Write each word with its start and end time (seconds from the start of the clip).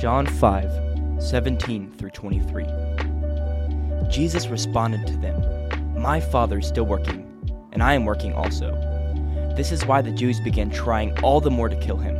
John 0.00 0.24
5 0.24 1.20
17 1.22 1.92
through 1.92 2.08
23. 2.08 2.64
Jesus 4.08 4.46
responded 4.46 5.06
to 5.06 5.16
them, 5.18 6.00
My 6.00 6.18
Father 6.18 6.60
is 6.60 6.66
still 6.66 6.86
working, 6.86 7.28
and 7.72 7.82
I 7.82 7.92
am 7.92 8.06
working 8.06 8.32
also. 8.32 8.70
This 9.58 9.70
is 9.70 9.84
why 9.84 10.00
the 10.00 10.10
Jews 10.10 10.40
began 10.40 10.70
trying 10.70 11.12
all 11.22 11.38
the 11.38 11.50
more 11.50 11.68
to 11.68 11.76
kill 11.76 11.98
him. 11.98 12.16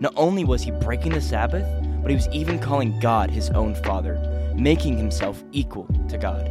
Not 0.00 0.12
only 0.16 0.44
was 0.44 0.62
he 0.62 0.72
breaking 0.72 1.12
the 1.12 1.20
Sabbath, 1.20 1.64
but 2.02 2.10
he 2.10 2.16
was 2.16 2.26
even 2.30 2.58
calling 2.58 2.98
God 2.98 3.30
his 3.30 3.50
own 3.50 3.76
Father, 3.76 4.18
making 4.56 4.96
himself 4.96 5.44
equal 5.52 5.86
to 6.08 6.18
God. 6.18 6.50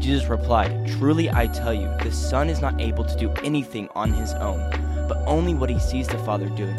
Jesus 0.00 0.24
replied, 0.24 0.88
Truly 0.88 1.28
I 1.28 1.48
tell 1.48 1.74
you, 1.74 1.94
the 2.02 2.12
Son 2.12 2.48
is 2.48 2.62
not 2.62 2.80
able 2.80 3.04
to 3.04 3.16
do 3.18 3.30
anything 3.44 3.90
on 3.94 4.10
his 4.14 4.32
own, 4.32 4.70
but 5.06 5.22
only 5.26 5.52
what 5.52 5.68
he 5.68 5.78
sees 5.78 6.08
the 6.08 6.16
Father 6.20 6.48
doing. 6.48 6.78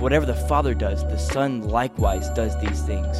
Whatever 0.00 0.24
the 0.24 0.34
Father 0.34 0.72
does, 0.72 1.04
the 1.04 1.18
Son 1.18 1.68
likewise 1.68 2.30
does 2.30 2.58
these 2.58 2.80
things. 2.80 3.18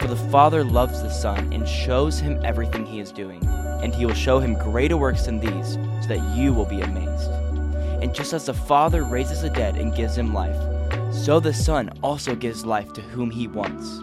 For 0.00 0.06
the 0.06 0.28
Father 0.30 0.62
loves 0.62 1.02
the 1.02 1.10
Son 1.10 1.52
and 1.52 1.68
shows 1.68 2.20
him 2.20 2.40
everything 2.44 2.86
he 2.86 3.00
is 3.00 3.10
doing, 3.10 3.44
and 3.82 3.92
he 3.92 4.06
will 4.06 4.14
show 4.14 4.38
him 4.38 4.54
greater 4.54 4.96
works 4.96 5.26
than 5.26 5.40
these, 5.40 5.72
so 6.02 6.08
that 6.08 6.36
you 6.36 6.52
will 6.52 6.66
be 6.66 6.82
amazed. 6.82 7.28
And 8.00 8.14
just 8.14 8.32
as 8.32 8.46
the 8.46 8.54
Father 8.54 9.02
raises 9.02 9.42
the 9.42 9.50
dead 9.50 9.76
and 9.76 9.92
gives 9.92 10.14
them 10.14 10.32
life, 10.32 10.56
so 11.12 11.40
the 11.40 11.52
Son 11.52 11.90
also 12.00 12.36
gives 12.36 12.64
life 12.64 12.92
to 12.92 13.00
whom 13.00 13.28
he 13.28 13.48
wants. 13.48 13.98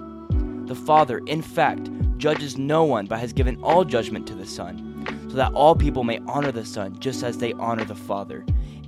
The 0.68 0.76
Father, 0.76 1.20
in 1.28 1.42
fact, 1.42 1.90
judges 2.18 2.58
no 2.58 2.84
one, 2.84 3.06
but 3.06 3.20
has 3.20 3.32
given 3.32 3.56
all 3.64 3.86
judgment 3.86 4.28
to 4.28 4.36
the 4.36 4.46
Son, 4.46 5.06
so 5.30 5.38
that 5.38 5.54
all 5.54 5.76
people 5.76 6.04
may 6.04 6.20
honor 6.28 6.52
the 6.52 6.66
Son 6.66 7.00
just 7.00 7.24
as 7.24 7.38
they 7.38 7.54
honor 7.54 7.86
the 7.86 7.96
Father. 7.96 8.46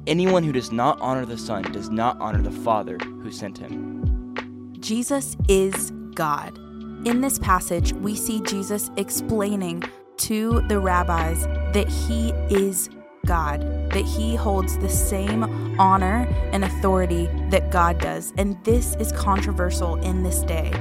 Anyone 0.07 0.43
who 0.43 0.53
does 0.53 0.71
not 0.71 0.97
honor 1.01 1.25
the 1.25 1.37
Son 1.37 1.63
does 1.73 1.89
not 1.89 2.17
honor 2.21 2.41
the 2.41 2.49
Father 2.49 2.97
who 2.97 3.29
sent 3.29 3.57
him. 3.57 4.73
Jesus 4.79 5.35
is 5.49 5.91
God. 6.15 6.57
In 7.05 7.19
this 7.19 7.37
passage, 7.37 7.91
we 7.91 8.15
see 8.15 8.39
Jesus 8.39 8.89
explaining 8.95 9.83
to 10.19 10.61
the 10.69 10.79
rabbis 10.79 11.43
that 11.73 11.89
he 11.89 12.29
is 12.49 12.89
God, 13.25 13.61
that 13.91 14.05
he 14.05 14.33
holds 14.33 14.77
the 14.77 14.87
same 14.87 15.43
honor 15.77 16.25
and 16.53 16.63
authority 16.63 17.27
that 17.49 17.69
God 17.69 17.99
does. 17.99 18.33
And 18.37 18.55
this 18.63 18.95
is 19.01 19.11
controversial 19.11 19.97
in 19.97 20.23
this 20.23 20.41
day. 20.43 20.71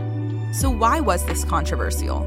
So, 0.53 0.71
why 0.71 1.01
was 1.01 1.27
this 1.27 1.45
controversial? 1.45 2.23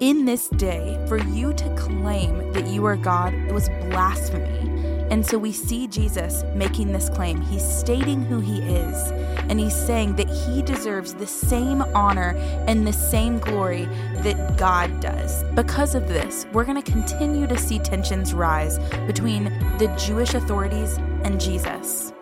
In 0.00 0.26
this 0.26 0.50
day, 0.50 1.02
for 1.08 1.16
you 1.16 1.54
to 1.54 1.74
claim 1.74 2.52
that 2.52 2.66
you 2.66 2.84
are 2.84 2.96
God, 2.96 3.32
was 3.50 3.70
blasphemy. 3.88 4.64
And 5.10 5.24
so 5.24 5.38
we 5.38 5.52
see 5.52 5.86
Jesus 5.86 6.44
making 6.54 6.92
this 6.92 7.08
claim. 7.08 7.40
He's 7.42 7.64
stating 7.64 8.22
who 8.22 8.40
he 8.40 8.60
is, 8.60 9.10
and 9.48 9.60
he's 9.60 9.74
saying 9.74 10.16
that 10.16 10.28
he 10.28 10.62
deserves 10.62 11.14
the 11.14 11.26
same 11.26 11.82
honor 11.94 12.34
and 12.66 12.86
the 12.86 12.92
same 12.92 13.38
glory 13.38 13.84
that 14.22 14.56
God 14.56 15.00
does. 15.00 15.44
Because 15.54 15.94
of 15.94 16.08
this, 16.08 16.46
we're 16.52 16.64
going 16.64 16.82
to 16.82 16.90
continue 16.90 17.46
to 17.46 17.58
see 17.58 17.78
tensions 17.78 18.32
rise 18.32 18.78
between 19.06 19.44
the 19.78 19.94
Jewish 19.98 20.34
authorities 20.34 20.96
and 21.22 21.40
Jesus. 21.40 22.12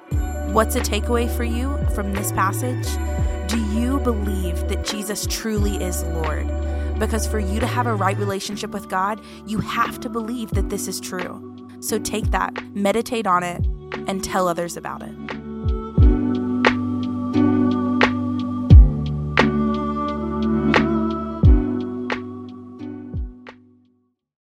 What's 0.52 0.76
a 0.76 0.80
takeaway 0.80 1.34
for 1.34 1.44
you 1.44 1.78
from 1.94 2.12
this 2.12 2.32
passage? 2.32 2.86
Do 3.48 3.58
you 3.74 4.00
believe 4.00 4.68
that 4.68 4.84
Jesus 4.84 5.26
truly 5.30 5.76
is 5.76 6.02
Lord? 6.04 6.46
Because 6.98 7.26
for 7.26 7.38
you 7.38 7.58
to 7.58 7.66
have 7.66 7.86
a 7.86 7.94
right 7.94 8.16
relationship 8.18 8.70
with 8.70 8.88
God, 8.88 9.20
you 9.46 9.60
have 9.60 9.98
to 10.00 10.08
believe 10.08 10.50
that 10.50 10.68
this 10.68 10.88
is 10.88 11.00
true. 11.00 11.51
So 11.82 11.98
take 11.98 12.30
that, 12.30 12.56
meditate 12.74 13.26
on 13.26 13.42
it, 13.42 13.66
and 14.06 14.22
tell 14.22 14.46
others 14.48 14.76
about 14.76 15.02
it. 15.02 15.41